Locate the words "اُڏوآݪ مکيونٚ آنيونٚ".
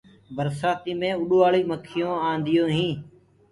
1.21-2.73